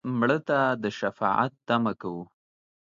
[0.19, 2.23] مړه ته د شفاعت تمه کوو